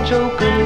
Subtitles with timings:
[0.00, 0.57] Partners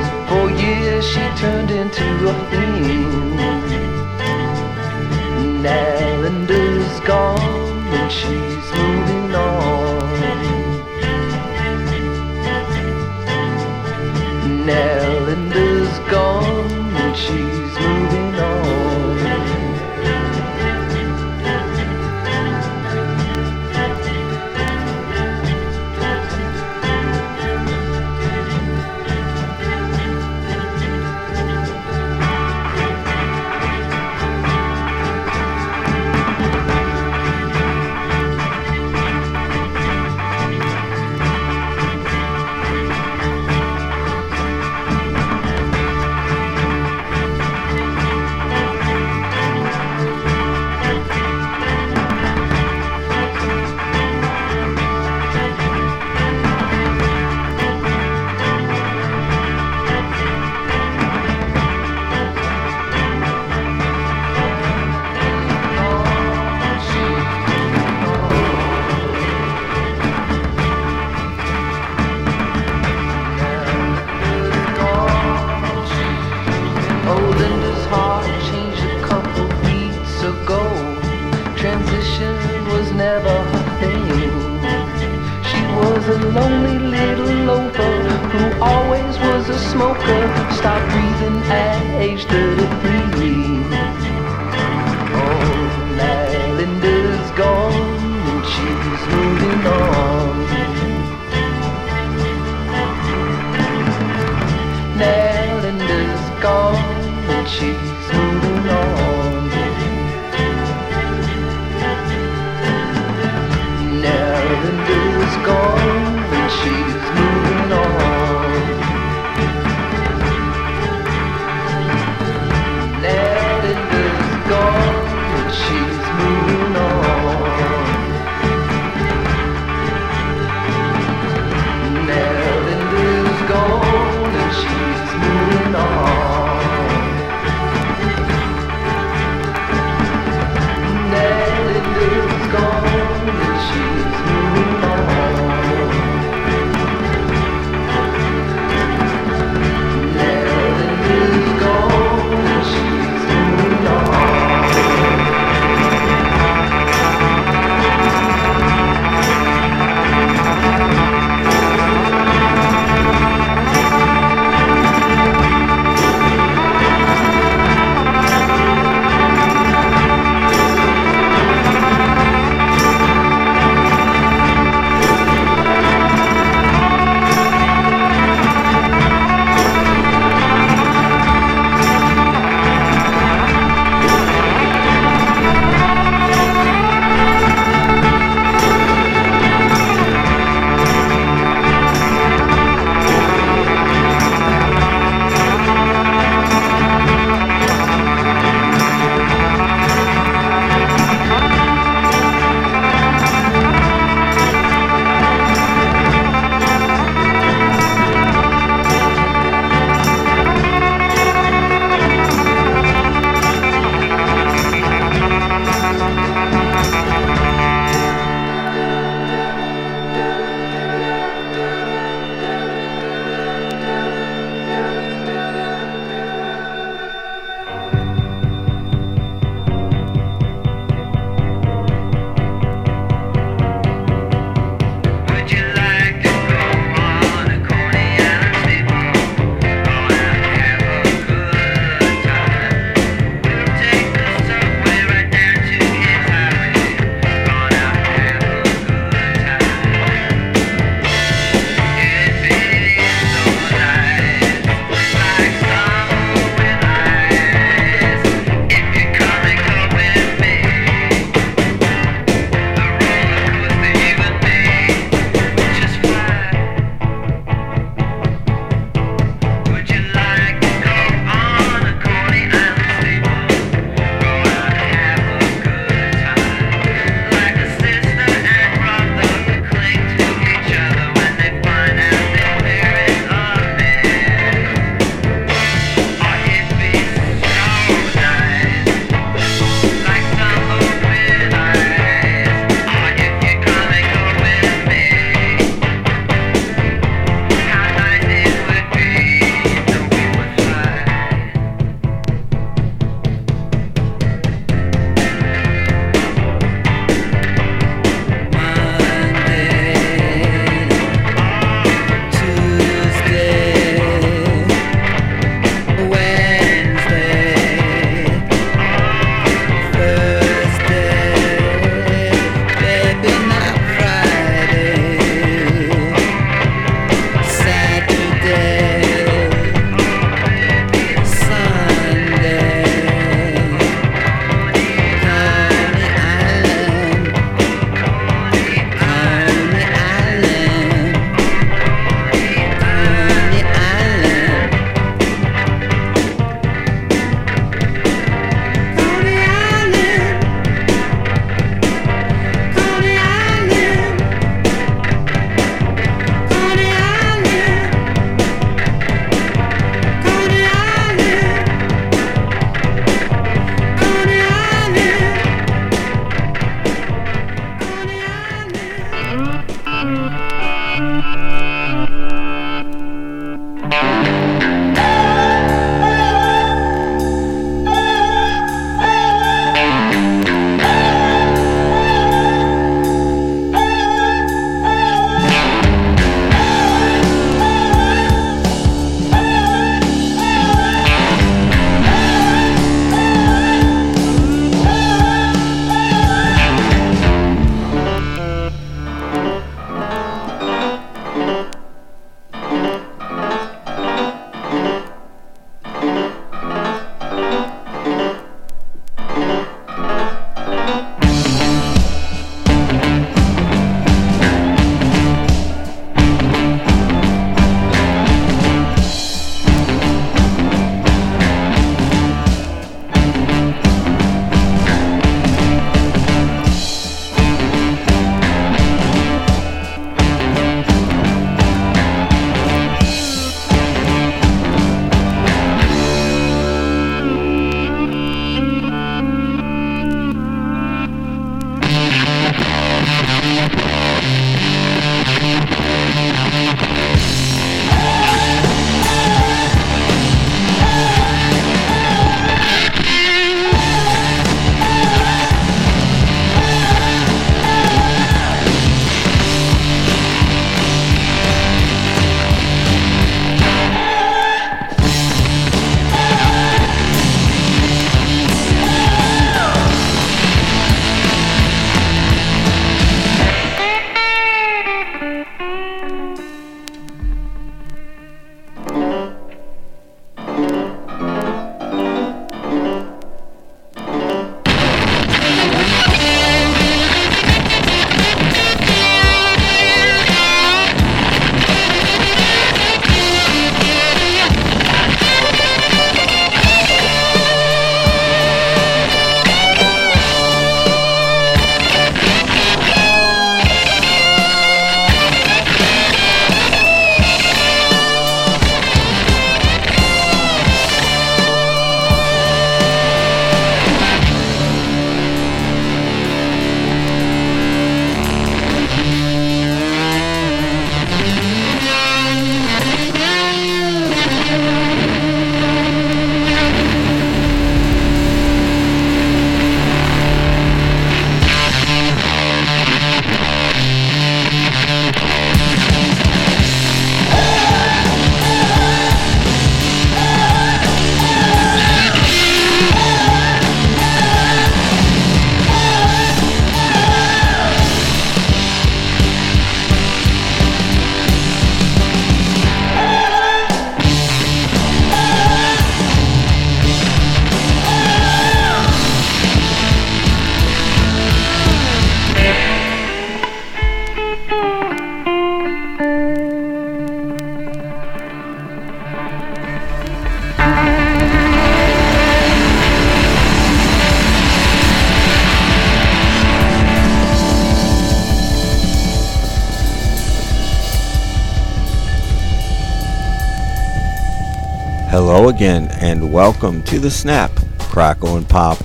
[585.43, 588.79] Again, and welcome to the Snap, Crackle, and Pop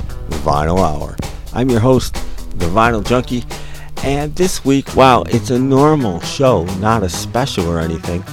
[0.44, 1.16] Vinyl Hour.
[1.54, 2.16] I'm your host,
[2.58, 3.46] the Vinyl Junkie,
[4.04, 8.24] and this week, while it's a normal show, not a special or anything,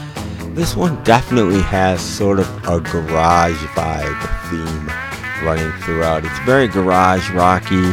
[0.54, 6.24] this one definitely has sort of a garage vibe theme running throughout.
[6.24, 7.92] It's very garage rocky,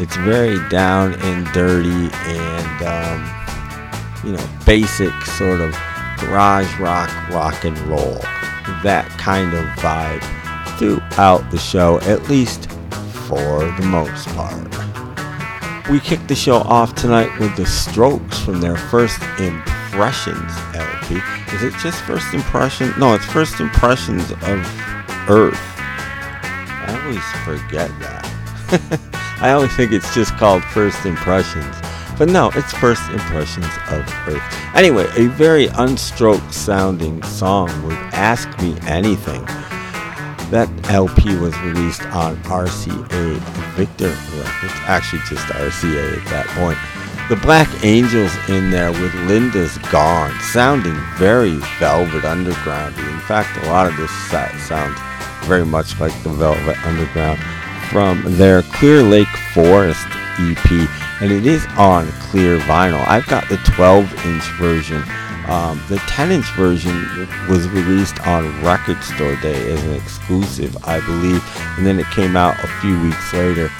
[0.00, 5.72] it's very down and dirty, and um, you know, basic sort of
[6.18, 8.22] garage rock, rock and roll
[8.82, 10.22] that kind of vibe
[10.78, 12.70] throughout the show, at least
[13.26, 14.68] for the most part.
[15.90, 21.16] We kicked the show off tonight with the Strokes from their first Impressions LP.
[21.54, 22.96] Is it just First Impressions?
[22.98, 24.64] No, it's First Impressions of
[25.28, 25.58] Earth.
[26.84, 29.08] I always forget that.
[29.40, 31.81] I always think it's just called First Impressions.
[32.18, 34.42] But no, it's First Impressions of Earth.
[34.74, 39.44] Anyway, a very unstroked sounding song with Ask Me Anything.
[40.50, 43.38] That LP was released on RCA
[43.74, 46.78] Victor Records, actually just RCA at that point.
[47.28, 52.94] The Black Angels in there with Linda's Gone, sounding very Velvet Underground.
[52.98, 54.98] In fact, a lot of this sounds
[55.46, 57.40] very much like the Velvet Underground
[57.90, 60.06] from their Clear Lake Forest
[60.38, 60.88] EP
[61.22, 63.06] and it is on clear vinyl.
[63.06, 65.00] I've got the 12 inch version.
[65.46, 66.92] Um, the 10 inch version
[67.48, 71.40] was released on Record Store Day as an exclusive, I believe,
[71.78, 73.70] and then it came out a few weeks later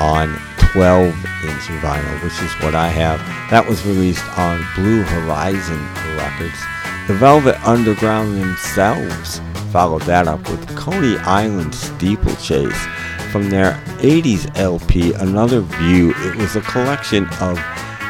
[0.00, 0.36] on
[0.72, 3.20] 12 inch vinyl, which is what I have.
[3.50, 5.80] That was released on Blue Horizon
[6.16, 6.58] Records.
[7.06, 12.86] The Velvet Underground themselves followed that up with Coney Island Steeplechase
[13.30, 16.12] from their 80s LP, Another View.
[16.16, 17.58] It was a collection of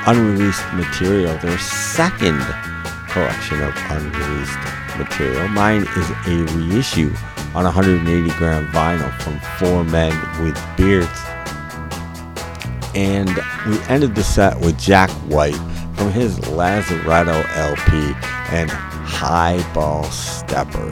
[0.06, 2.40] unreleased material, their second
[3.08, 4.58] collection of unreleased
[4.96, 5.48] material.
[5.48, 7.12] Mine is a reissue
[7.54, 11.08] on 180 gram vinyl from Four Men with Beards.
[12.94, 13.30] And
[13.68, 15.54] we ended the set with Jack White
[15.96, 18.14] from his Lazaretto LP
[18.54, 20.90] and Highball Stepper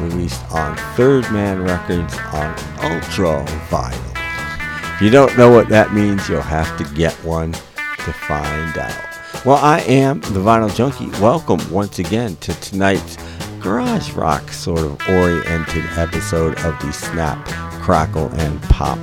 [0.00, 4.94] released on Third Man Records on Ultra Vinyl.
[4.94, 9.44] If you don't know what that means, you'll have to get one to find out.
[9.44, 11.08] Well, I am the Vinyl Junkie.
[11.20, 13.16] Welcome once again to tonight's
[13.60, 17.44] garage rock sort of oriented episode of the Snap,
[17.82, 18.98] Crackle, and Pop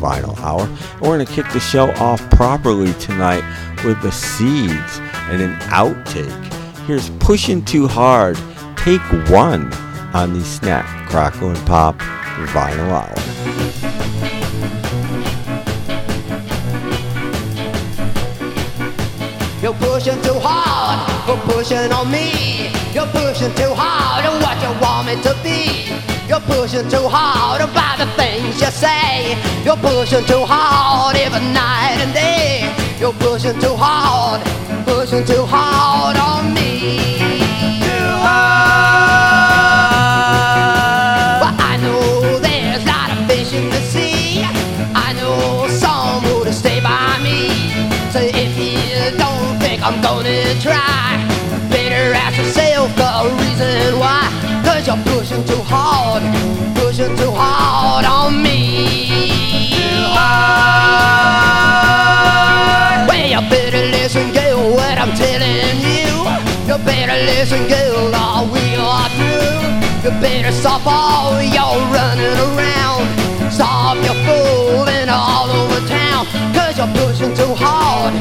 [0.00, 0.68] Vinyl Hour.
[1.00, 3.44] We're going to kick the show off properly tonight
[3.84, 6.52] with the Seeds and an outtake.
[6.86, 8.38] Here's Pushing Too Hard,
[8.76, 9.70] Take One
[10.14, 11.98] on the Snap, Crackle, and Pop
[12.54, 13.14] Vinyl Hour.
[19.60, 22.70] You're pushing too hard, you're pushing on me.
[22.94, 25.90] You're pushing too hard on what you want me to be.
[26.28, 29.36] You're pushing too hard about the things you say.
[29.64, 32.72] You're pushing too hard every night and day.
[33.00, 34.42] You're pushing too hard,
[34.86, 37.23] pushing too hard on me.
[49.84, 51.20] I'm gonna try.
[51.68, 54.32] Better ask yourself the reason why.
[54.64, 56.22] Cause you're pushing too hard,
[56.74, 59.10] pushing too hard on me.
[59.76, 60.64] Too hard.
[63.10, 66.08] Well, you better listen, girl, what I'm telling you.
[66.64, 69.68] You better listen, girl, all we are through.
[70.02, 73.23] You better stop all your running around.
[73.54, 76.26] Stop your fooling all over town.
[76.52, 78.14] Cause you're pushing too hard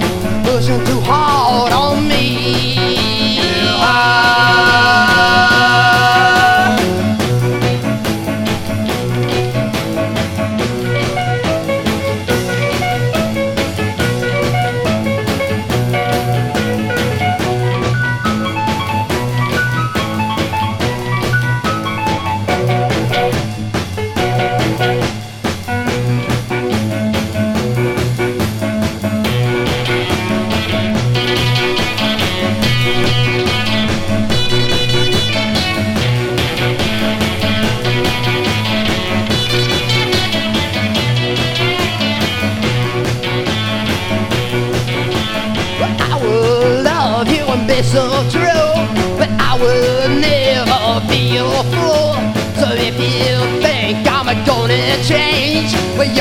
[0.54, 2.76] pushing too hard on me.
[3.82, 4.14] Hard.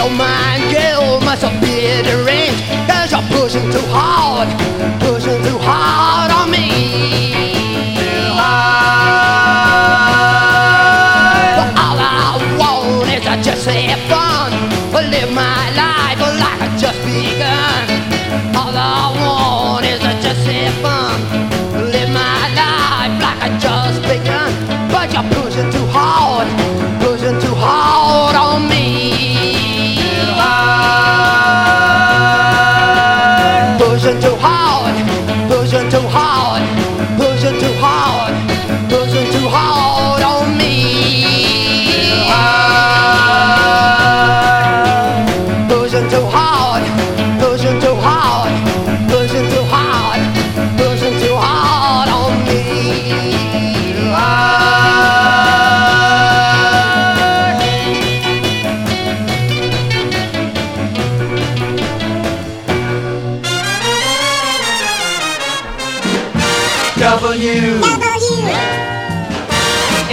[0.03, 0.42] Your mind,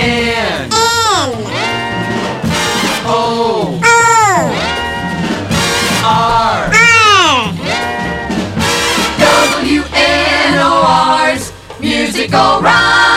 [0.01, 0.61] N.
[0.61, 0.69] N.
[0.71, 1.35] O.
[3.05, 3.79] O.
[3.83, 4.53] R.
[6.05, 6.71] R.
[10.39, 13.08] WNOR's musical round.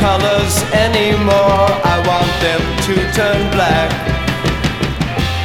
[0.00, 3.92] Colors anymore, I want them to turn black.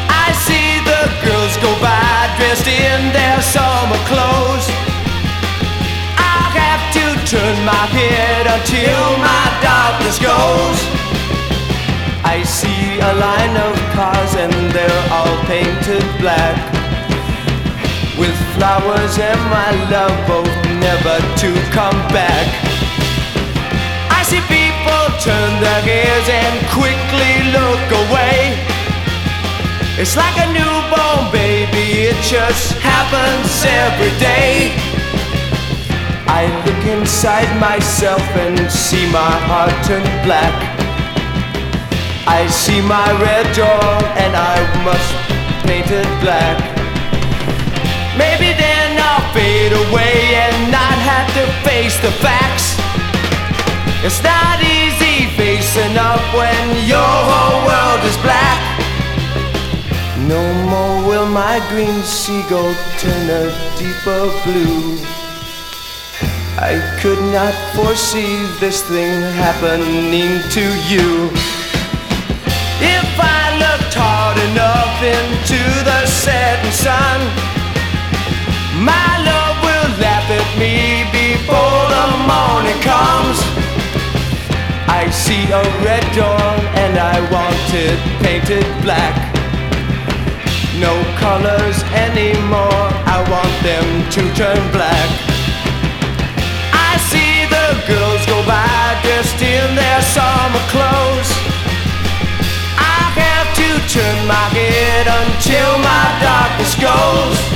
[0.08, 4.68] I see the girls go by dressed in their summer clothes.
[6.16, 10.80] I'll have to turn my head until my darkness goes.
[12.24, 16.56] I see a line of cars and they're all painted black
[18.18, 22.85] with flowers and my love both never to come back.
[24.36, 28.52] See people turn their ears and quickly look away.
[29.98, 34.76] It's like a newborn baby, it just happens every day.
[36.28, 40.56] I look inside myself and see my heart turn black.
[42.28, 43.88] I see my red door
[44.20, 45.12] and I must
[45.64, 46.60] paint it black.
[48.18, 52.75] Maybe then I'll fade away and not have to face the facts.
[54.08, 58.62] It's not easy facing up when your whole world is black.
[60.30, 63.50] No more will my green seagull turn a
[63.82, 65.02] deeper blue.
[66.62, 71.34] I could not foresee this thing happening to you.
[72.78, 77.22] If I looked hard enough into the setting sun,
[78.86, 83.55] my love will laugh at me before the morning comes.
[84.88, 86.46] I see a red door
[86.82, 89.16] and I want it painted black.
[90.80, 95.10] No colors anymore, I want them to turn black.
[96.74, 101.32] I see the girls go by dressed in their summer clothes.
[102.78, 107.56] I have to turn my head until my darkness goes.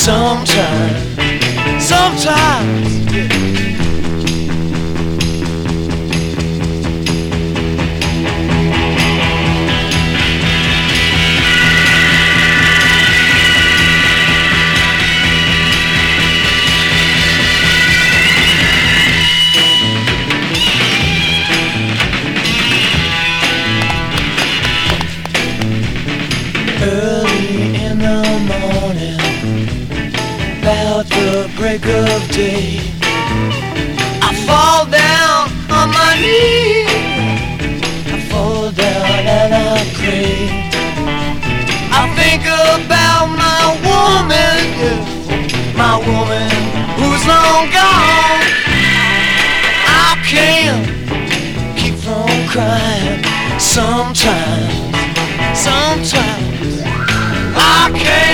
[0.00, 0.49] Some
[32.42, 36.88] I fall down on my knees.
[38.06, 40.48] I fall down and I pray.
[41.92, 44.56] I think about my woman,
[45.76, 46.50] my woman
[46.96, 48.40] who's long gone.
[49.84, 50.86] I can't
[51.76, 53.22] keep from crying
[53.58, 54.72] sometimes,
[55.52, 56.80] sometimes.
[57.54, 58.29] I can't.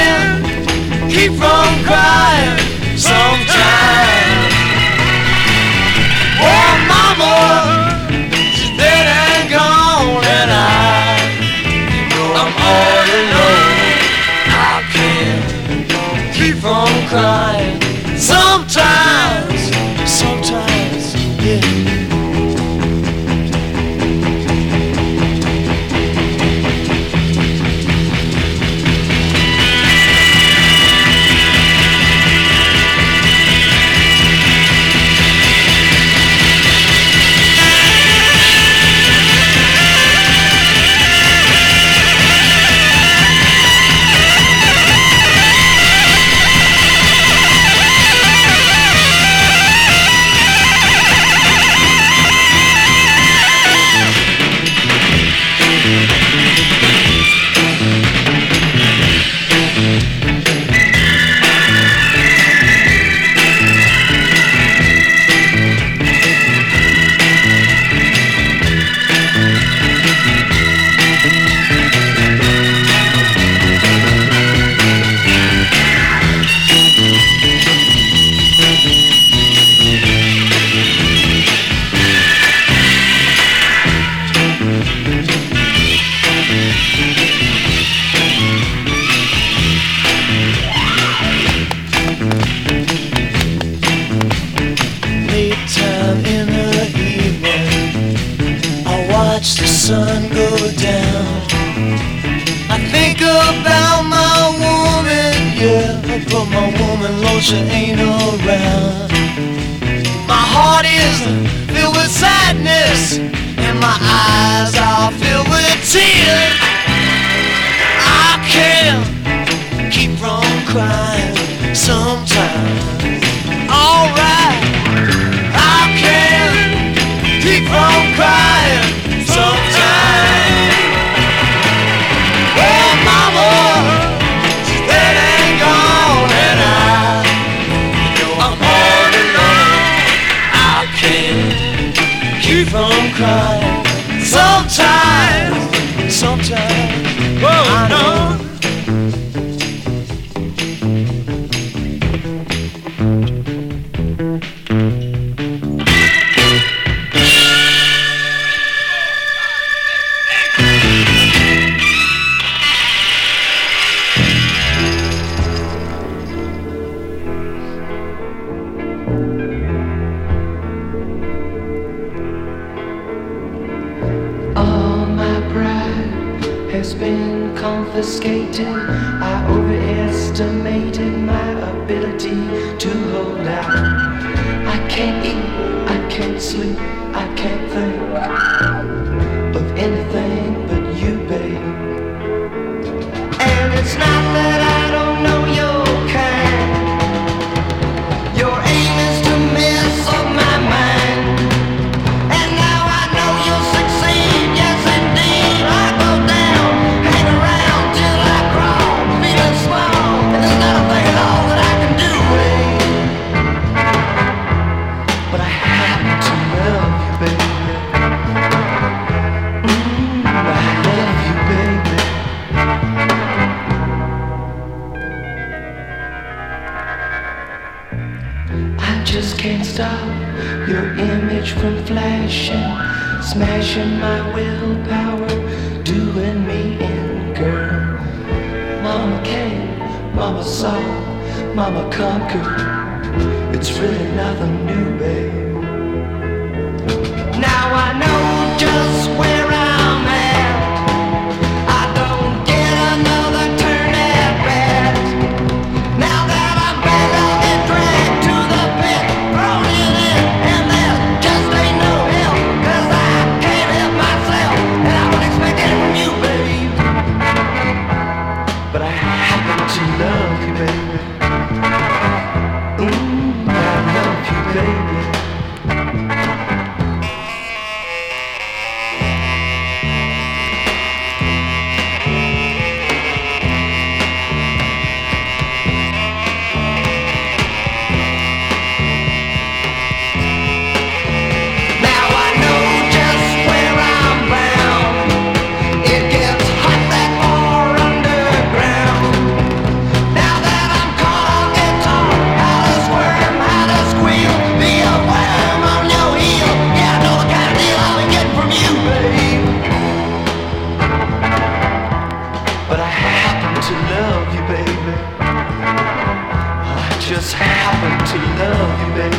[317.38, 319.16] Happen to love you, baby.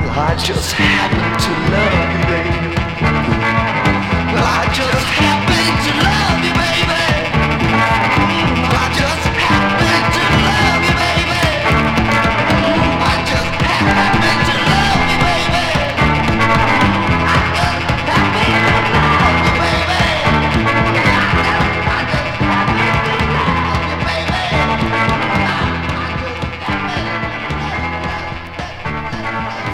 [0.00, 2.74] Well, I just happen to love you, baby.
[4.34, 5.33] Well, I just happened.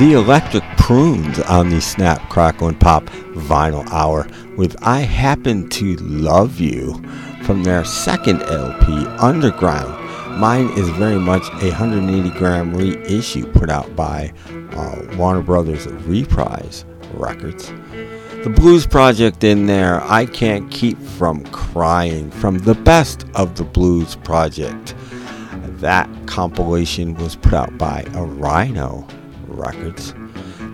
[0.01, 4.26] the electric prunes on the Snap, Crackle, and Pop vinyl hour
[4.57, 6.94] with I Happen to Love You
[7.42, 9.92] from their second LP, Underground.
[10.40, 16.86] Mine is very much a 180 gram reissue put out by uh, Warner Brothers Reprise
[17.12, 17.70] Records.
[18.42, 23.64] The Blues Project in there, I Can't Keep From Crying, from the best of the
[23.64, 24.94] Blues Project.
[25.82, 29.07] That compilation was put out by a Rhino
[29.61, 30.14] records.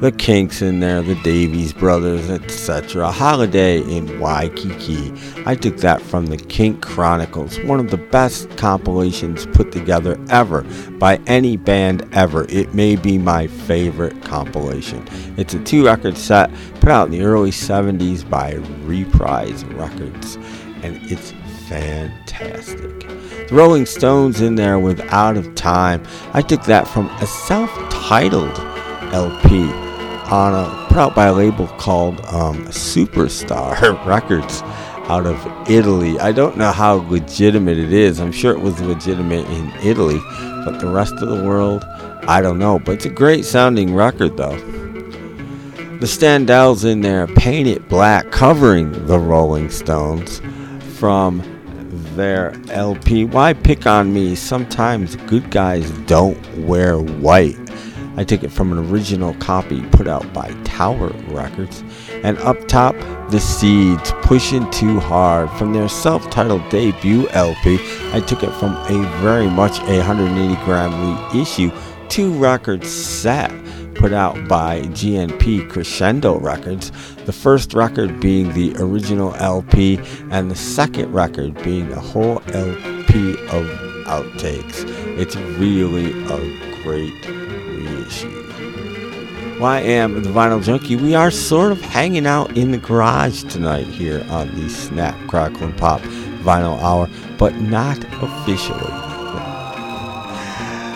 [0.00, 3.10] The Kinks in there, the Davies Brothers, etc.
[3.10, 5.10] Holiday in Waikiki.
[5.46, 10.64] I took that from the Kink Kronikles, one of the best compilations put together ever
[10.98, 12.44] by any band ever.
[12.50, 15.02] It may be my favorite compilation.
[15.38, 20.36] It's a two record set put out in the early 70s by Reprise Records,
[20.82, 21.32] and it's
[21.70, 23.00] fantastic.
[23.48, 26.02] The Rolling Stones in there with Out of Time.
[26.34, 28.75] I took that from a self titled
[29.12, 29.70] LP
[30.30, 34.62] on a, put out by a label called um, Superstar Records
[35.08, 36.18] out of Italy.
[36.18, 38.20] I don't know how legitimate it is.
[38.20, 40.18] I'm sure it was legitimate in Italy,
[40.64, 41.84] but the rest of the world,
[42.26, 42.78] I don't know.
[42.78, 44.56] But it's a great sounding record though.
[45.98, 50.42] The Standells in there, Paint It Black, covering the Rolling Stones
[50.98, 51.42] from
[52.16, 53.24] their LP.
[53.24, 54.34] Why pick on me?
[54.34, 56.36] Sometimes good guys don't
[56.66, 57.56] wear white.
[58.16, 61.84] I took it from an original copy put out by Tower Records.
[62.22, 62.94] And up top,
[63.30, 67.78] The Seeds, Pushing Too Hard, from their self titled debut LP.
[68.12, 71.70] I took it from a very much a 180 gram reissue,
[72.08, 73.52] two record set
[73.94, 76.90] put out by GNP Crescendo Records.
[77.24, 79.98] The first record being the original LP,
[80.30, 83.66] and the second record being a whole LP of
[84.06, 84.84] outtakes.
[85.18, 87.45] It's really a great
[88.06, 89.58] reissue.
[89.60, 90.96] Well, I am the Vinyl Junkie.
[90.96, 95.64] We are sort of hanging out in the garage tonight here on the Snap, Crackle,
[95.64, 96.00] and Pop
[96.42, 98.92] Vinyl Hour, but not officially.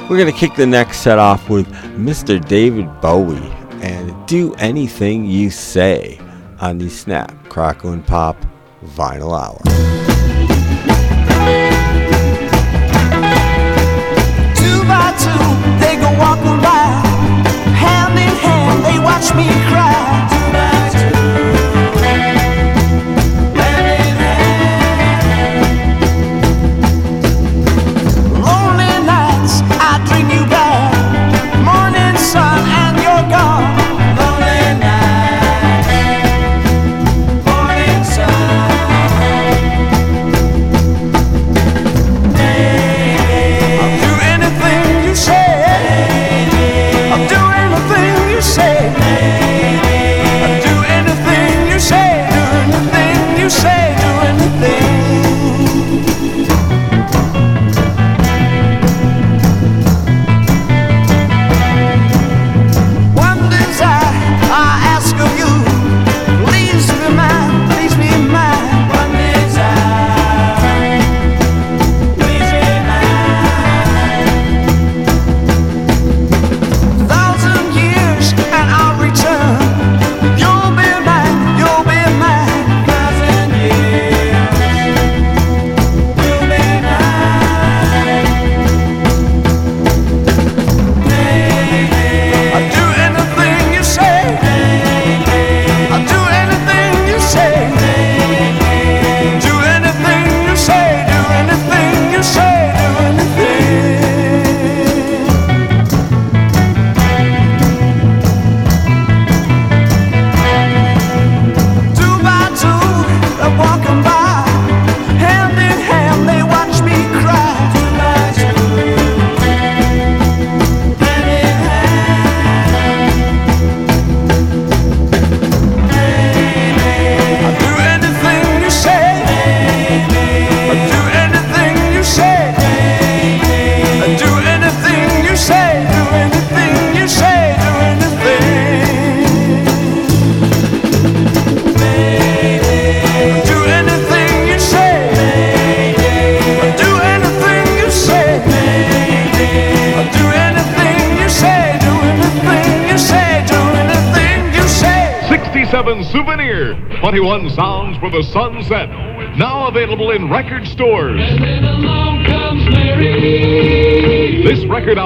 [0.08, 2.44] We're going to kick the next set off with Mr.
[2.46, 3.38] David Bowie
[3.80, 6.20] and Do Anything You Say
[6.60, 8.36] on the Snap, Crackle, and Pop
[8.84, 9.58] Vinyl Hour.
[14.54, 15.10] Two by
[18.82, 20.29] they watch me cry.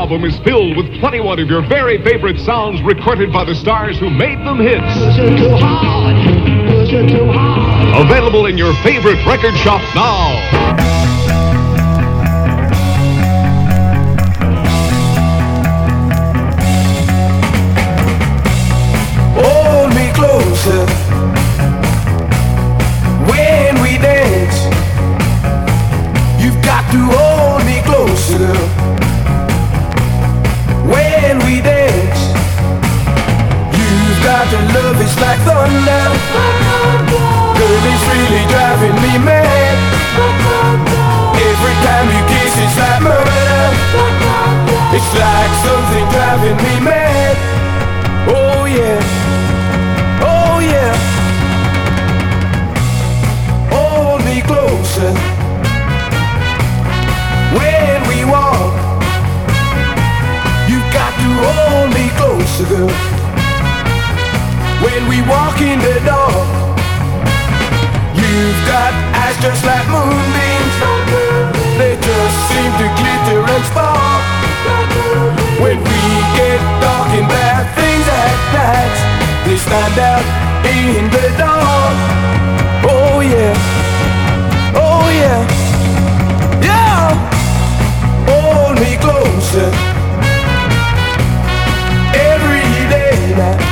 [0.05, 4.11] Album is filled with 21 of your very favorite sounds recorded by the stars who
[4.11, 4.85] made them hits.
[7.97, 10.64] Available in your favorite record shop now.
[35.47, 36.05] thunder.
[37.59, 39.77] Girl, it's really driving me mad.
[41.51, 43.55] Every time you kiss, it's like murder.
[44.97, 47.37] It's like something driving me mad.
[48.29, 48.99] Oh yeah.
[50.33, 50.95] Oh yeah.
[53.75, 55.13] Hold me closer.
[57.59, 58.75] When we walk,
[60.71, 63.24] you got to hold me closer, girl
[64.97, 66.31] in the door,
[68.15, 70.77] you've got eyes just like moonbeams.
[71.79, 74.23] They just seem to glitter and spark.
[75.59, 76.01] When we
[76.39, 78.95] get talking about things at night,
[79.47, 80.25] they stand out
[80.65, 81.97] in the dark.
[82.87, 83.55] Oh yeah,
[84.77, 85.41] oh yeah,
[86.63, 87.11] yeah.
[88.31, 89.71] Hold me closer
[92.15, 93.64] every day now.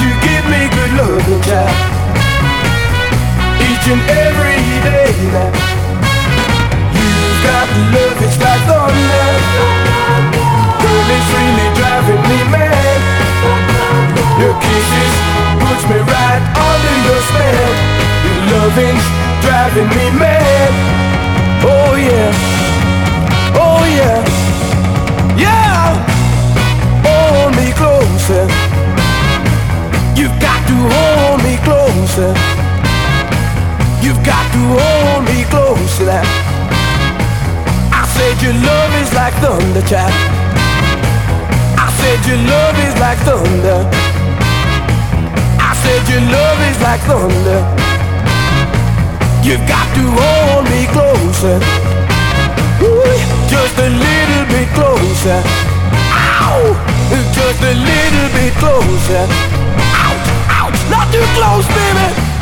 [0.00, 1.76] To give me good loving, child.
[3.66, 5.50] Each and every day now.
[6.96, 9.28] You've got love, it's like thunder.
[10.82, 13.00] Girl, it's really driving me mad.
[14.40, 15.14] Your kisses
[15.60, 17.72] puts me right under your spell.
[18.26, 19.06] Your loving's
[19.44, 20.72] driving me mad.
[21.64, 22.30] Oh yeah,
[23.56, 24.35] oh yeah.
[31.96, 32.32] Closer.
[34.04, 36.20] You've got to hold me closer.
[37.90, 40.12] I said your love is like thunder, child.
[41.80, 43.80] I said your love is like thunder.
[45.68, 47.60] I said your love is like thunder.
[49.46, 51.56] You've got to hold me closer.
[52.84, 53.16] Ooh,
[53.48, 55.40] just a little bit closer.
[56.12, 56.60] Ow!
[57.32, 59.45] Just a little bit closer.
[61.16, 62.35] Too close, baby.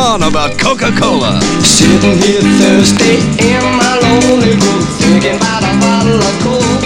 [0.00, 1.40] on about Coca-Cola.
[1.60, 6.80] Sitting here Thursday in my lonely room, thinking about a bottle of cold.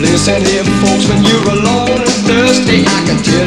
[0.00, 3.43] Listen here, folks, when you're alone and thirsty, I can tell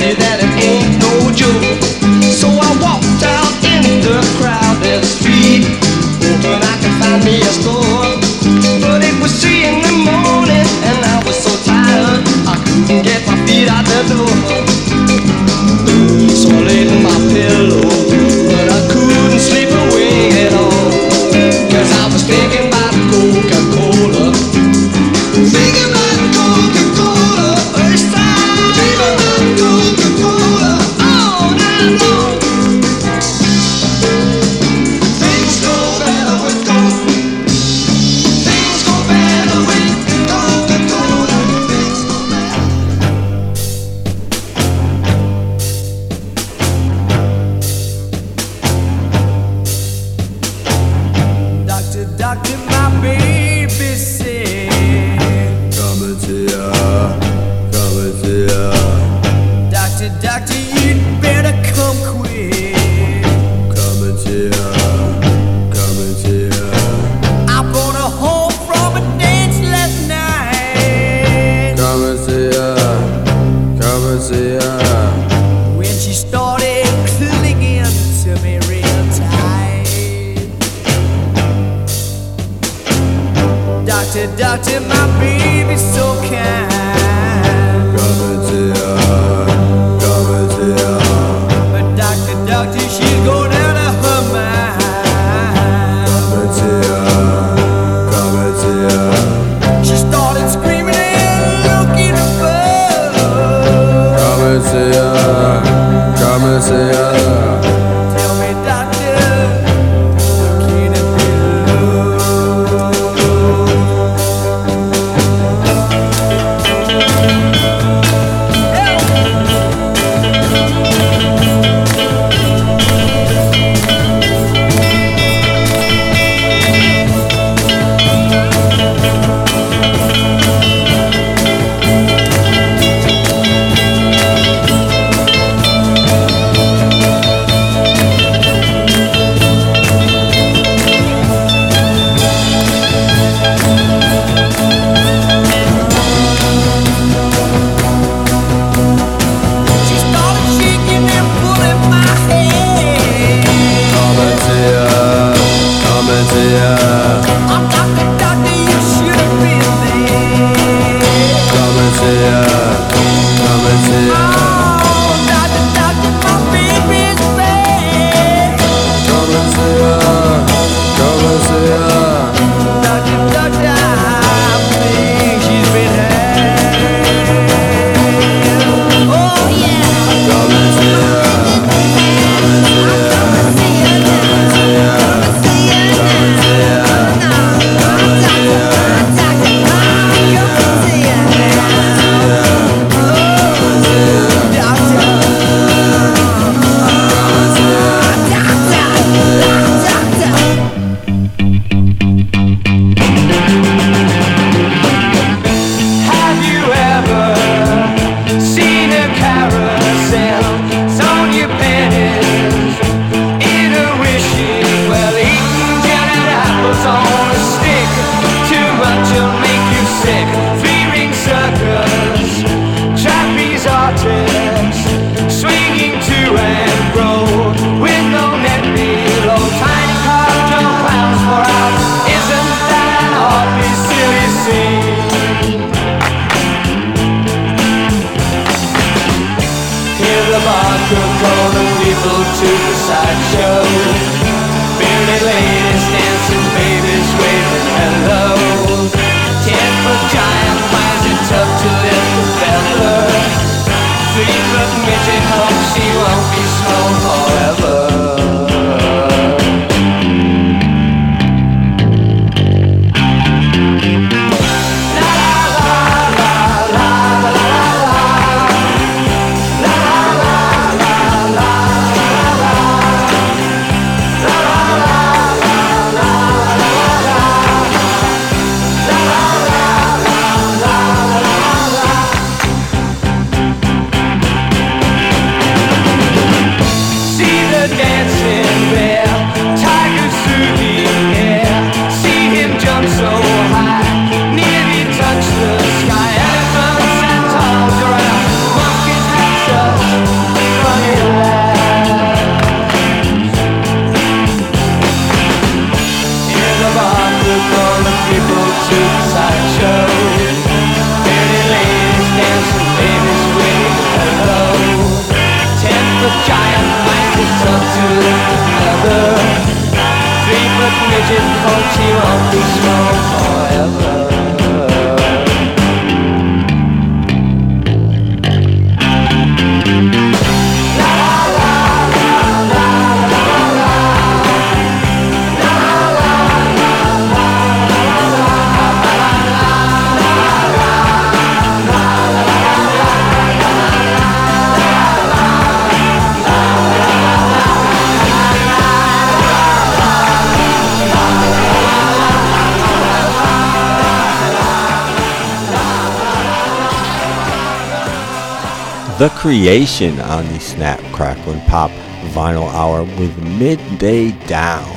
[359.07, 361.71] The Creation on the Snap, Crackle, and Pop
[362.11, 364.69] Vinyl Hour with Midway Down.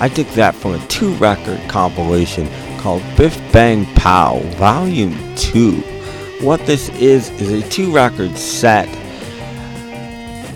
[0.00, 2.48] I took that from a two record compilation
[2.78, 5.72] called Biff Bang Pow Volume 2.
[6.40, 8.88] What this is, is a two record set.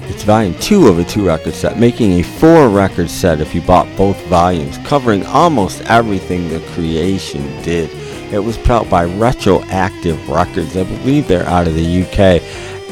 [0.09, 3.61] It's volume 2 of a two record set, making a four record set if you
[3.61, 7.91] bought both volumes, covering almost everything the creation did.
[8.33, 10.76] It was put out by Retroactive Records.
[10.76, 12.43] I believe they're out of the UK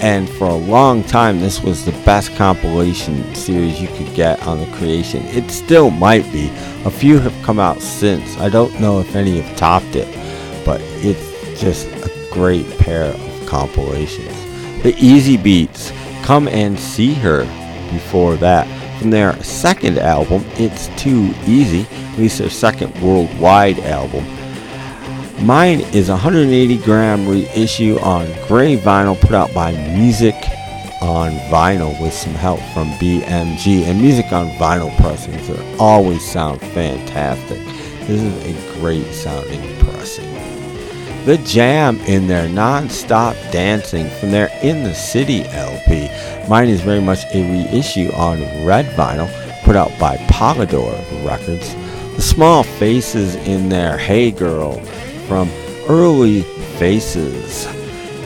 [0.00, 4.60] and for a long time this was the best compilation series you could get on
[4.60, 5.22] the creation.
[5.26, 6.50] It still might be.
[6.84, 8.36] A few have come out since.
[8.38, 10.08] I don't know if any have topped it
[10.64, 14.34] but it's just a great pair of compilations.
[14.82, 15.92] The Easybeats,
[16.24, 17.44] come and see her
[17.92, 18.66] before that.
[18.98, 24.24] From their second album it's too easy released their second worldwide album
[25.42, 30.34] Mine is a 180 gram reissue on gray vinyl put out by Music
[31.00, 33.84] on Vinyl with some help from BMG.
[33.84, 37.64] And Music on Vinyl pressings that always sound fantastic.
[38.08, 40.28] This is a great sounding pressing.
[41.24, 46.08] The Jam in their non-stop dancing from their In the City LP.
[46.48, 49.30] Mine is very much a reissue on red vinyl
[49.62, 51.74] put out by Polydor Records.
[52.16, 54.82] The Small Faces in their Hey Girl
[55.28, 55.50] from
[55.86, 56.40] Early
[56.78, 57.66] Faces.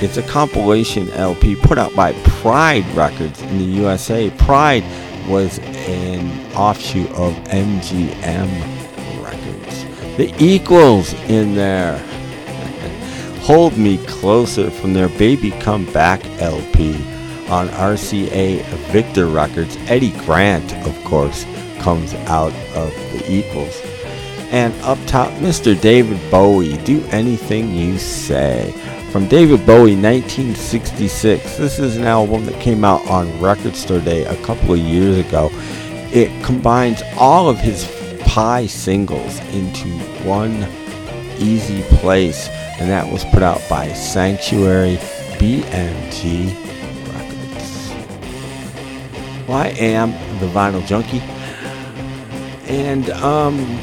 [0.00, 4.30] It's a compilation LP put out by Pride Records in the USA.
[4.30, 4.84] Pride
[5.28, 8.48] was an offshoot of MGM
[9.22, 9.84] Records.
[10.16, 11.98] The Equals in there.
[13.42, 16.94] Hold Me Closer from their Baby Come Back LP
[17.48, 19.76] on RCA Victor Records.
[19.88, 21.44] Eddie Grant, of course,
[21.80, 23.81] comes out of the Equals.
[24.52, 25.80] And up top, Mr.
[25.80, 28.70] David Bowie, Do Anything You Say.
[29.10, 31.56] From David Bowie, 1966.
[31.56, 35.16] This is an album that came out on Record Store Day a couple of years
[35.16, 35.48] ago.
[36.12, 37.90] It combines all of his
[38.26, 39.88] Pye singles into
[40.24, 40.66] one
[41.38, 42.48] easy place,
[42.78, 44.96] and that was put out by Sanctuary
[45.38, 46.54] BMG
[47.14, 47.88] Records.
[49.48, 51.20] Well, I am the Vinyl Junkie,
[52.68, 53.78] and um,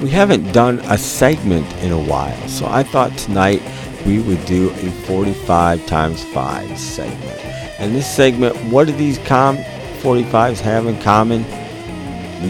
[0.00, 3.62] we haven't done a segment in a while, so I thought tonight
[4.06, 7.44] we would do a 45 times 5 segment.
[7.78, 9.58] And this segment, what do these com
[10.00, 11.42] 45s have in common?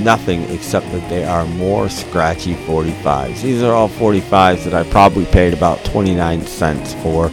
[0.04, 3.42] Nothing except that they are more scratchy 45s.
[3.42, 7.32] These are all 45s that I probably paid about 29 cents for.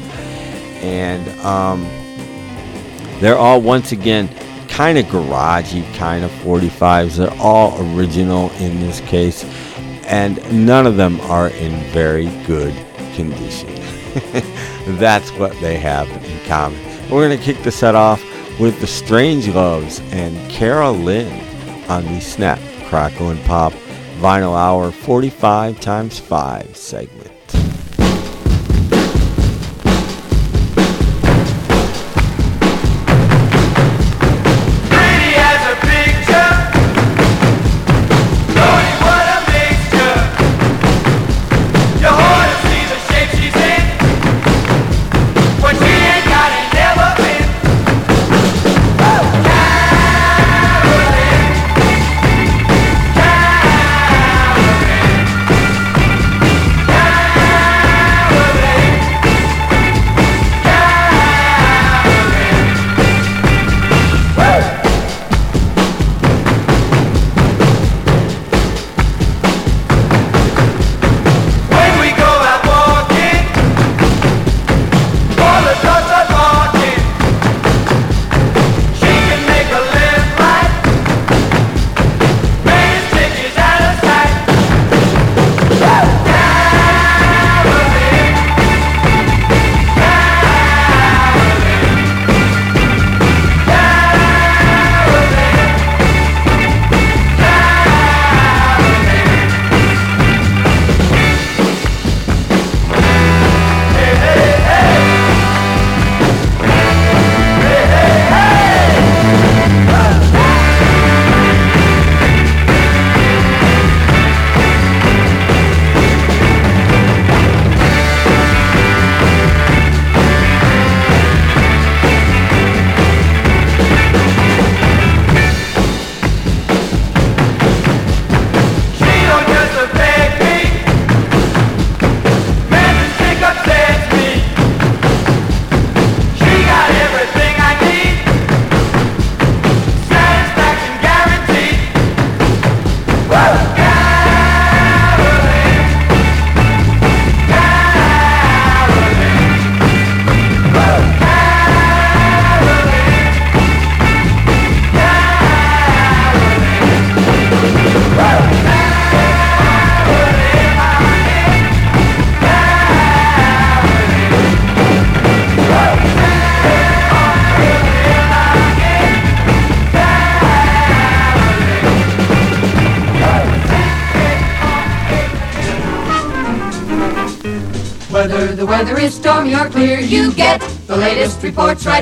[0.81, 1.83] And um,
[3.19, 4.29] they're all, once again,
[4.67, 7.17] kind of garagey kind of 45s.
[7.17, 9.43] They're all original in this case
[10.07, 12.73] and none of them are in very good
[13.13, 13.69] condition.
[14.97, 16.79] That's what they have in common.
[17.09, 18.23] We're going to kick the set off
[18.59, 21.31] with the Strangeloves and Cara-Lin
[21.89, 23.73] on the Snap, Crackle, and Pop
[24.19, 27.16] Vinyl Hour 45 times 5 segment.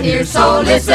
[0.06, 0.24] Here.
[0.26, 0.95] So listen,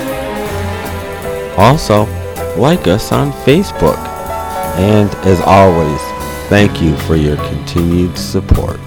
[1.61, 2.05] Also,
[2.57, 3.97] like us on Facebook.
[4.77, 6.01] And as always,
[6.49, 8.80] thank you for your continued support.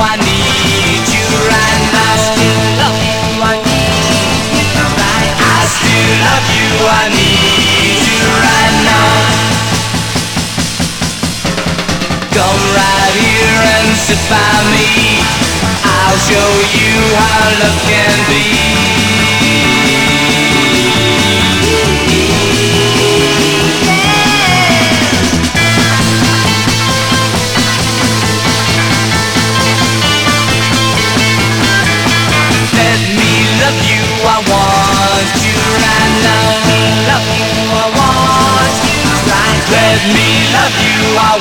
[0.00, 2.16] I need you right now.
[2.16, 5.32] Still love you, I need you right.
[5.36, 9.12] I still love you, I need you right now.
[12.32, 15.20] Come right here and sit by me.
[15.84, 16.50] I'll show
[16.80, 19.39] you how love can be.
[40.08, 41.39] Me love you, I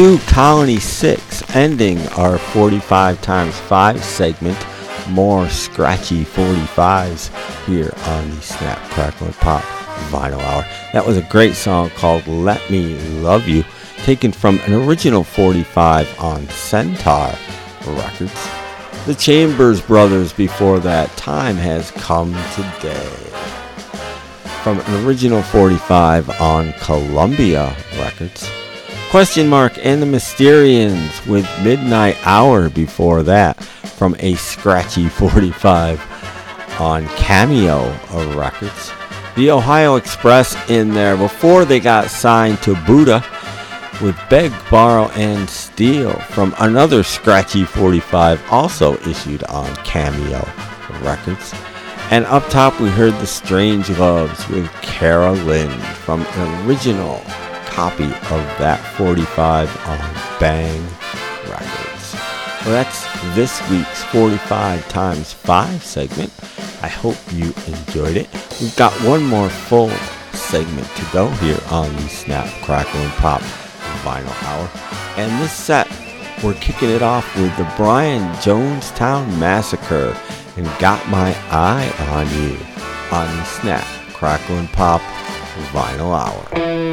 [0.00, 4.56] new Colony 6 ending our 45 times 5 segment.
[5.10, 7.28] More scratchy 45s
[7.66, 9.62] here on the Snap Crackle and Pop
[10.08, 10.64] Vinyl Hour.
[10.94, 13.62] That was a great song called Let Me Love You,
[13.98, 17.34] taken from an original 45 on Centaur
[17.86, 18.48] Records.
[19.04, 23.10] The Chambers Brothers before that, Time Has Come Today.
[24.62, 28.49] From an original 45 on Columbia Records.
[29.10, 37.08] Question Mark and the Mysterians with Midnight Hour before that from a scratchy 45 on
[37.08, 38.92] Cameo of Records.
[39.34, 43.24] The Ohio Express in there before they got signed to Buddah
[44.00, 50.48] with Beg, Borrow, and Steal from another scratchy 45 also issued on Cameo
[51.02, 51.52] Records.
[52.12, 57.20] And up top we heard The Strangeloves with Cara-Lin from an original
[57.80, 59.98] copy of that 45 on
[60.38, 60.82] Bang
[61.48, 62.14] Records.
[62.60, 66.30] Well, that's this week's 45 times 5 segment.
[66.82, 68.28] I hope you enjoyed it.
[68.60, 69.88] We've got one more full
[70.34, 73.40] segment to go here on the Snap, Crackle, and Pop
[74.04, 74.68] Vinyl Hour.
[75.16, 75.88] And this set,
[76.44, 80.14] we're kicking it off with the Brian Jonestown Massacre
[80.58, 82.58] and Got My Eye on You
[83.10, 85.00] on the Snap, Crackle, and Pop
[85.72, 86.89] Vinyl Hour.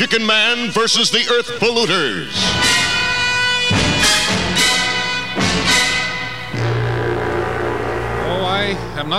[0.00, 2.59] Chickenman versus the Earth Polluters.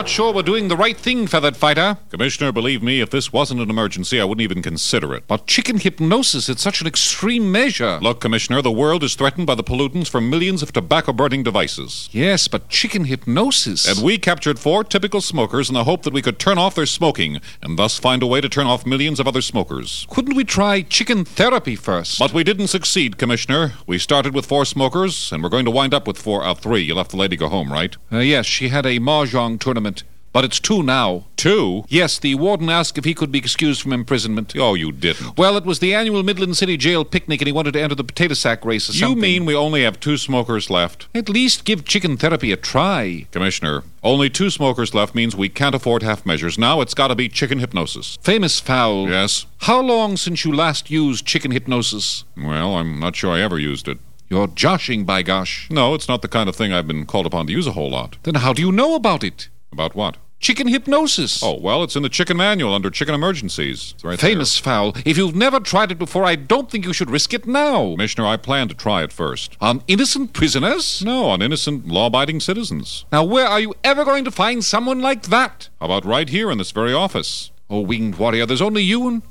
[0.02, 1.96] Not sure we're doing the right thing, Feathered Fighter.
[2.10, 5.28] Commissioner, believe me, if this wasn't an emergency, I wouldn't even consider it.
[5.28, 8.00] But chicken hypnosis, it's such an extreme measure.
[8.02, 12.10] Look, Commissioner, the world is threatened by the pollutants from millions of tobacco burning devices.
[12.12, 13.88] Yes, but chicken hypnosis.
[13.88, 16.88] And we captured four typical smokers in the hope that we could turn off their
[16.88, 20.08] smoking and thus find a way to turn off millions of other smokers.
[20.10, 22.18] Couldn't we try chicken therapy first?
[22.18, 23.74] But we didn't succeed, Commissioner.
[23.86, 26.82] We started with four smokers, and we're going to wind up with four, uh, three.
[26.82, 27.96] You left the lady go home, right?
[28.12, 29.91] Uh, yes, she had a mahjong tournament.
[30.34, 31.26] But it's two now.
[31.36, 31.84] Two?
[31.90, 34.54] Yes, the warden asked if he could be excused from imprisonment.
[34.58, 35.38] Oh, you didn't.
[35.38, 38.04] Well, it was the annual Midland City Jail picnic, and he wanted to enter the
[38.04, 39.18] potato sack race or something.
[39.18, 41.08] You mean we only have two smokers left?
[41.14, 43.28] At least give chicken therapy a try.
[43.32, 46.58] Commissioner, only two smokers left means we can't afford half measures.
[46.58, 48.18] Now it's got to be chicken hypnosis.
[48.22, 49.10] Famous fowl.
[49.10, 49.46] Yes?
[49.60, 52.24] How long since you last used chicken hypnosis?
[52.38, 53.98] Well, I'm not sure I ever used it.
[54.30, 55.68] You're joshing, by gosh.
[55.70, 57.90] No, it's not the kind of thing I've been called upon to use a whole
[57.92, 58.16] lot.
[58.24, 59.50] Then how do you know about it?
[59.72, 60.18] About what?
[60.40, 61.44] Chicken hypnosis.
[61.44, 63.92] Oh, well, it's in the chicken manual under chicken emergencies.
[63.94, 64.94] It's right Famous fowl.
[65.06, 67.92] If you've never tried it before, I don't think you should risk it now.
[67.92, 69.56] Commissioner, I plan to try it first.
[69.62, 71.04] On innocent prisoners?
[71.06, 73.06] No, on innocent, law abiding citizens.
[73.12, 75.70] Now, where are you ever going to find someone like that?
[75.80, 77.52] How about right here in this very office?
[77.70, 79.22] Oh, winged warrior, there's only you and.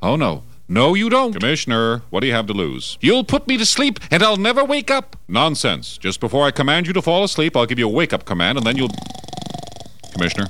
[0.00, 0.42] Oh, no.
[0.68, 1.32] No, you don't.
[1.32, 2.96] Commissioner, what do you have to lose?
[3.00, 5.16] You'll put me to sleep, and I'll never wake up.
[5.28, 5.98] Nonsense.
[5.98, 8.56] Just before I command you to fall asleep, I'll give you a wake up command,
[8.58, 8.90] and then you'll.
[10.16, 10.46] Commissioner?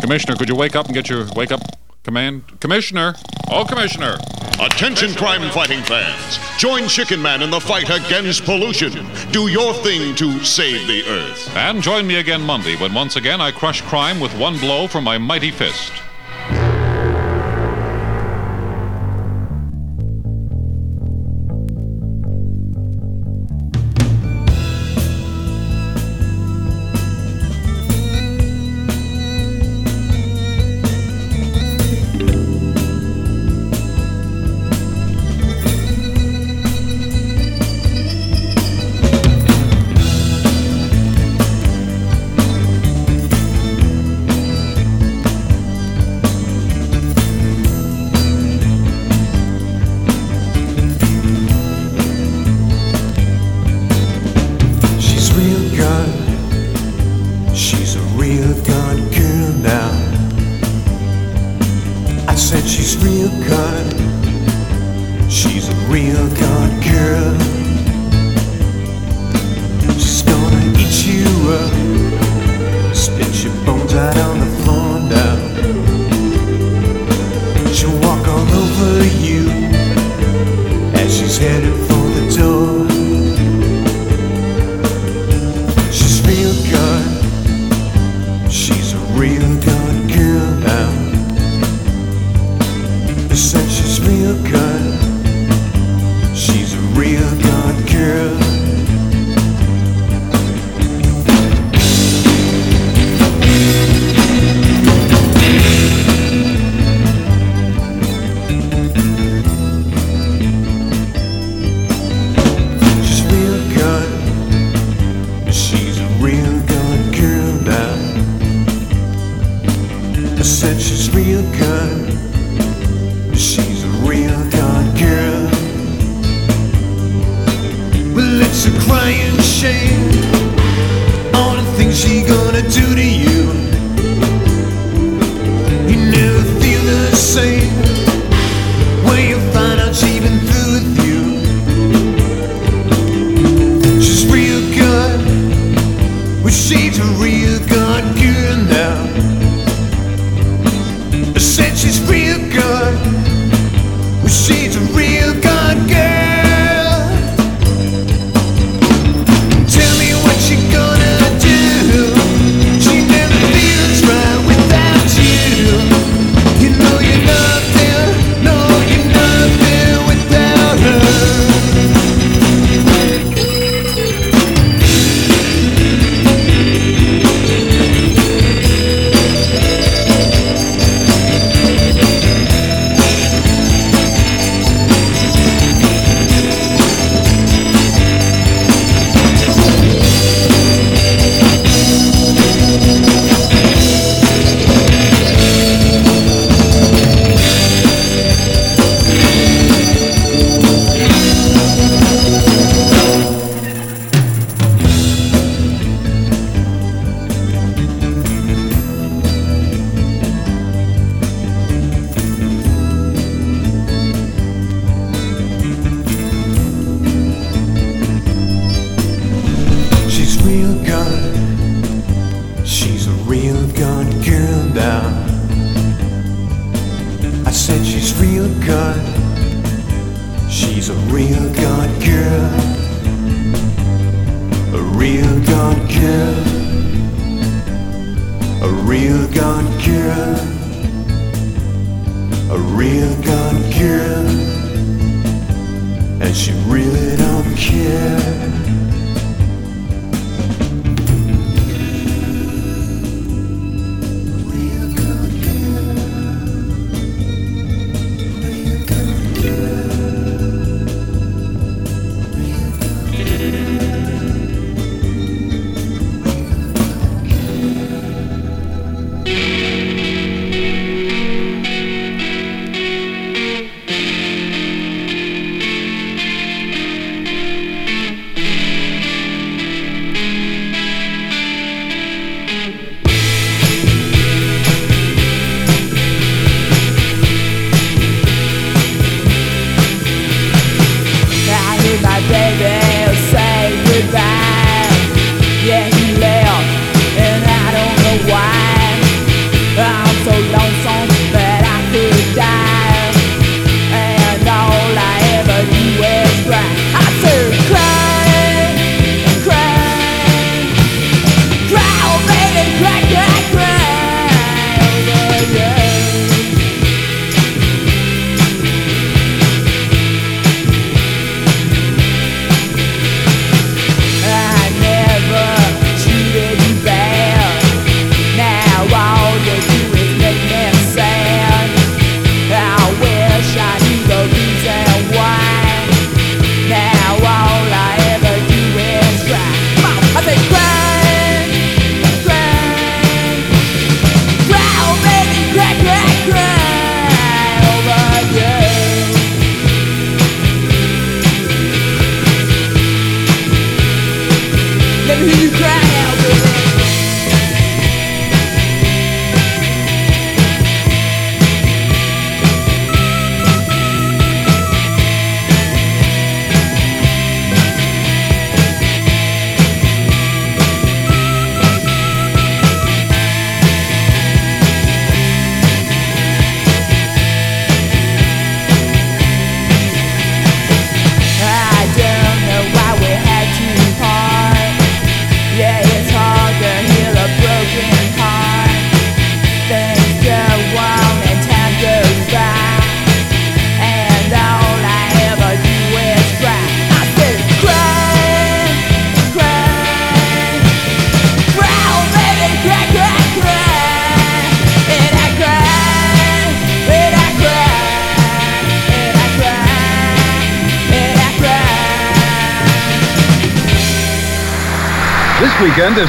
[0.00, 1.60] Commissioner, could you wake up and get your wake up
[2.02, 2.42] command?
[2.58, 3.14] Commissioner?
[3.48, 4.16] Oh, Commissioner!
[4.60, 6.38] Attention, crime fighting fans.
[6.58, 9.06] Join Chickenman in the fight against pollution.
[9.30, 11.56] Do your thing to save the Earth.
[11.56, 15.04] And join me again Monday when once again I crush crime with one blow from
[15.04, 15.92] my mighty fist.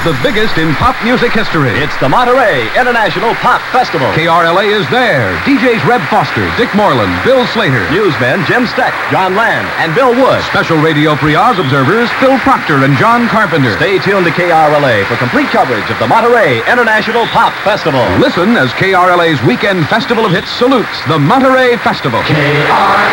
[0.03, 1.71] The biggest in pop music history.
[1.79, 4.11] It's the Monterey International Pop Festival.
[4.11, 5.31] KRLA is there.
[5.47, 7.79] DJs Reb Foster, Dick Moreland, Bill Slater.
[7.89, 10.43] Newsmen Jim Steck, John Land, and Bill Wood.
[10.51, 13.71] Special radio pre Oz observers Phil Proctor and John Carpenter.
[13.79, 18.03] Stay tuned to KRLA for complete coverage of the Monterey International Pop Festival.
[18.19, 22.19] Listen as KRLA's Weekend Festival of Hits salutes the Monterey Festival.
[22.27, 23.12] There's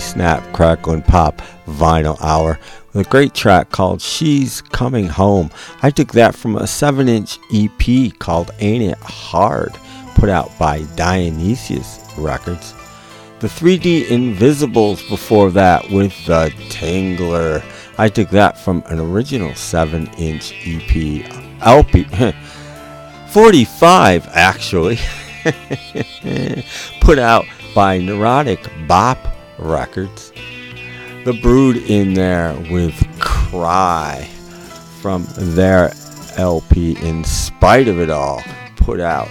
[0.00, 2.58] Snap, Crackle, and Pop Vinyl Hour
[2.92, 5.50] with a great track called She's Coming Home.
[5.82, 9.72] I took that from a 7 inch EP called Ain't It Hard,
[10.14, 12.74] put out by Dionysus Records.
[13.40, 17.64] The 3D Invisibles before that with The Tangler.
[17.96, 21.30] I took that from an original 7 inch EP
[21.62, 22.04] LP.
[23.30, 24.98] 45 actually.
[27.00, 29.18] put out by Neurotic Bop
[29.60, 30.32] Records.
[31.24, 34.28] The Brood in there with Cry
[35.00, 35.92] from their
[36.36, 38.42] LP In Spite of It All,
[38.76, 39.28] put out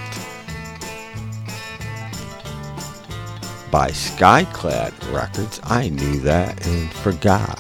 [3.72, 5.60] by Skyclad Records.
[5.64, 7.60] I knew that and forgot.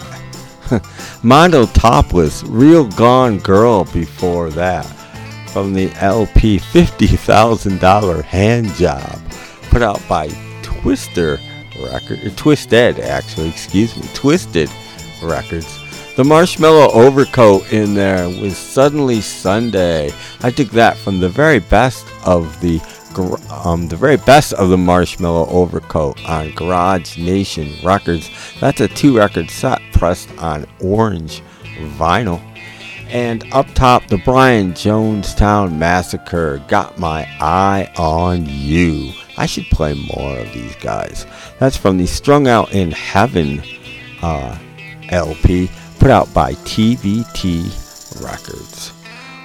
[1.23, 4.85] Mondo Topless, Real Gone Girl before that,
[5.49, 9.19] from the LP $50,000 Hand Job,
[9.69, 10.27] put out by
[10.61, 11.39] Twister
[11.83, 14.69] Record, Twisted actually, excuse me, Twisted
[15.21, 15.79] Records.
[16.15, 20.11] The Marshmallow Overcoat in there was Suddenly Sunday.
[20.41, 22.79] I took that from the very best of the
[23.63, 28.29] um, the very best of the Marshmallow Overcoat on Garage Nation Records.
[28.59, 31.41] That's a two record set pressed on orange
[31.97, 32.41] vinyl.
[33.07, 39.13] And up top, the Brian Jonestown Massacre got my eye on you.
[39.39, 41.25] I should play more of these guys.
[41.59, 43.63] That's from the Strung Out in Heaven
[44.21, 44.57] uh,
[45.09, 48.93] LP put out by TVT Records.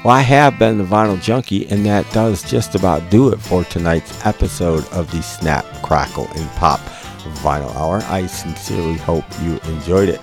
[0.05, 3.63] Well, I have been the Vinyl Junkie, and that does just about do it for
[3.65, 6.81] tonight's episode of the Snap, Crackle, and Pop
[7.43, 8.03] Vinyl Hour.
[8.09, 10.21] I sincerely hope you enjoyed it.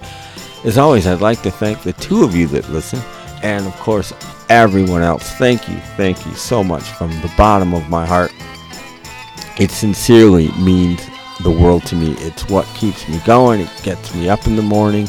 [0.65, 2.99] As always, I'd like to thank the two of you that listen,
[3.41, 4.14] and of course,
[4.49, 5.31] everyone else.
[5.31, 8.34] Thank you, thank you so much from the bottom of my heart.
[9.62, 11.08] It sincerely means
[11.42, 12.16] the world to me.
[12.20, 15.08] It's what keeps me going, it gets me up in the morning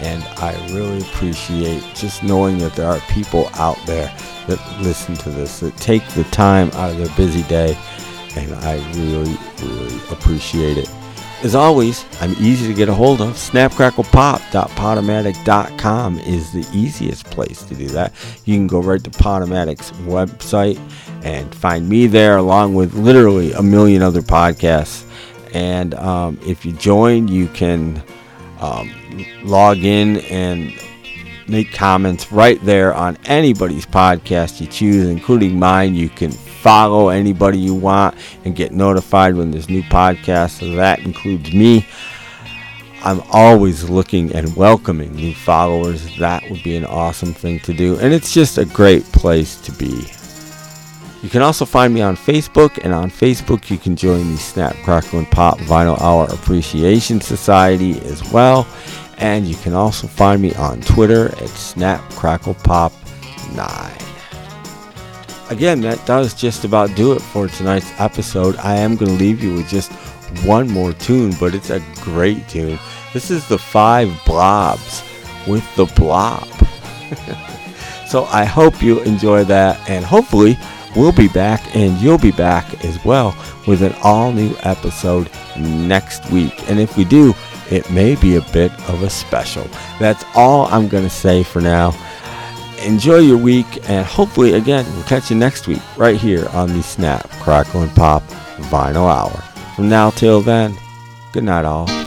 [0.00, 4.14] and I really appreciate just knowing that there are people out there
[4.46, 7.78] that listen to this, that take the time out of their busy day,
[8.36, 10.90] and I really, really appreciate it.
[11.42, 13.34] As always, I'm easy to get a hold of.
[13.34, 18.14] Snapcracklepop.podomatic.com is the easiest place to do that.
[18.44, 20.80] You can go right to Podomatic's website
[21.26, 25.04] and find me there, along with literally a million other podcasts.
[25.52, 28.00] And um, if you join, you can
[28.60, 28.94] um,
[29.42, 30.72] log in and
[31.48, 35.96] make comments right there on anybody's podcast you choose, including mine.
[35.96, 40.60] You can follow anybody you want and get notified when there's new podcasts.
[40.60, 41.88] So that includes me.
[43.02, 46.16] I'm always looking and welcoming new followers.
[46.18, 47.98] That would be an awesome thing to do.
[47.98, 50.06] And it's just a great place to be.
[51.22, 54.76] You can also find me on Facebook, and on Facebook, you can join the Snap,
[54.84, 58.66] Crackle, and Pop Vinyl Hour Appreciation Society as well.
[59.18, 62.92] And you can also find me on Twitter at Snap, Crackle, Pop
[63.54, 63.92] 9.
[65.48, 68.56] Again, that does just about do it for tonight's episode.
[68.56, 69.90] I am going to leave you with just
[70.44, 72.78] one more tune, but it's a great tune.
[73.14, 75.02] This is the Five Blobs
[75.46, 76.46] with the Blob.
[78.08, 80.58] so I hope you enjoy that, and hopefully,
[80.96, 83.36] we'll be back and you'll be back as well
[83.66, 86.68] with an all new episode next week.
[86.70, 87.34] And if we do,
[87.70, 89.68] it may be a bit of a special.
[89.98, 91.92] That's all I'm going to say for now.
[92.84, 96.82] Enjoy your week, and hopefully, again, we'll catch you next week right here on the
[96.82, 98.22] Snap, Crackle, and Pop
[98.70, 99.42] Vinyl Hour.
[99.74, 100.76] From now till then,
[101.32, 102.05] good night, all.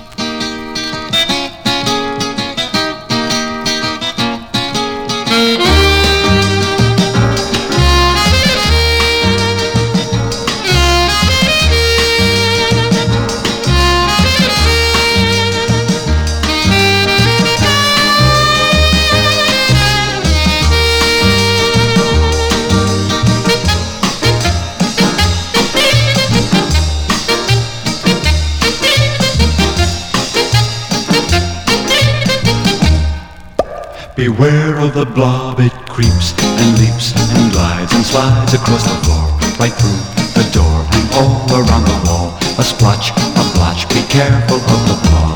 [34.29, 39.25] Beware of the blob, it creeps and leaps and glides and slides across the floor,
[39.57, 40.01] right through
[40.37, 42.37] the door and all around the wall.
[42.59, 45.28] A splotch, a blotch, be careful of the blob.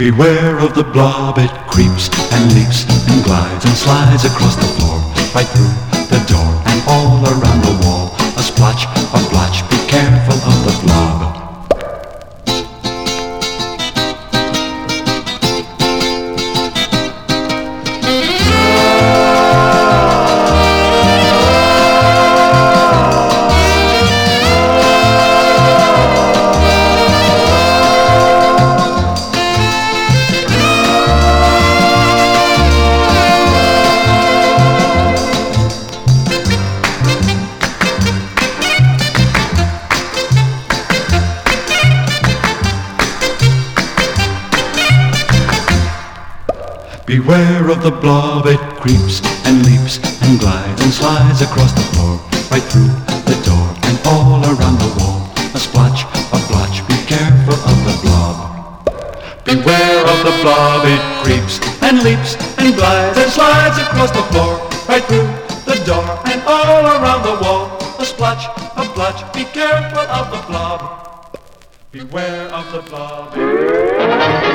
[0.00, 4.96] Beware of the blob, it creeps and leaps and glides and slides across the floor,
[5.34, 5.76] right through
[6.08, 8.16] the door and all around the wall.
[8.38, 10.99] A splotch, a blotch, be careful of the blob.
[47.10, 52.22] Beware of the blob, it creeps and leaps and glides and slides across the floor,
[52.54, 52.86] right through
[53.26, 55.26] the door and all around the wall.
[55.52, 58.36] A splotch, a blotch, be careful of the blob.
[59.44, 64.62] Beware of the blob, it creeps and leaps and glides and slides across the floor,
[64.86, 65.26] right through
[65.66, 67.76] the door and all around the wall.
[67.98, 68.46] A splotch,
[68.76, 71.36] a blotch, be careful of the blob.
[71.90, 74.49] Beware of the blob.